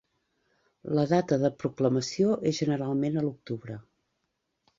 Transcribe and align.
La 0.99 1.03
data 1.11 1.37
de 1.43 1.51
proclamació 1.63 2.33
és 2.53 2.63
generalment 2.63 3.21
a 3.21 3.25
l'octubre. 3.29 3.79